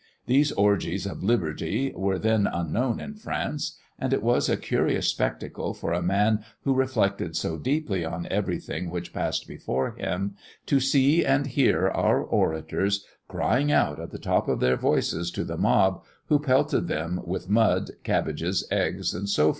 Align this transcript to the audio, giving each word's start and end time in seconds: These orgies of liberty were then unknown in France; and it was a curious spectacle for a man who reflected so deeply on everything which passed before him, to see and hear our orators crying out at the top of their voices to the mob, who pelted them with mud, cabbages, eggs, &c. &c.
These 0.25 0.51
orgies 0.53 1.05
of 1.05 1.21
liberty 1.21 1.93
were 1.95 2.17
then 2.17 2.47
unknown 2.47 2.99
in 2.99 3.13
France; 3.13 3.77
and 3.99 4.11
it 4.13 4.23
was 4.23 4.49
a 4.49 4.57
curious 4.57 5.09
spectacle 5.09 5.75
for 5.75 5.93
a 5.93 6.01
man 6.01 6.39
who 6.63 6.73
reflected 6.73 7.35
so 7.37 7.55
deeply 7.59 8.03
on 8.03 8.25
everything 8.31 8.89
which 8.89 9.13
passed 9.13 9.47
before 9.47 9.91
him, 9.91 10.33
to 10.65 10.79
see 10.79 11.23
and 11.23 11.45
hear 11.45 11.87
our 11.87 12.19
orators 12.19 13.05
crying 13.27 13.71
out 13.71 13.99
at 13.99 14.09
the 14.09 14.17
top 14.17 14.47
of 14.47 14.59
their 14.59 14.75
voices 14.75 15.29
to 15.33 15.43
the 15.43 15.55
mob, 15.55 16.03
who 16.29 16.39
pelted 16.39 16.87
them 16.87 17.21
with 17.23 17.47
mud, 17.47 17.91
cabbages, 18.03 18.67
eggs, 18.71 19.11
&c. 19.11 19.23
&c. 19.27 19.49